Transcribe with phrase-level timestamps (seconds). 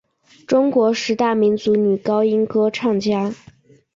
[0.47, 3.35] 中国十大民族女高音歌唱家。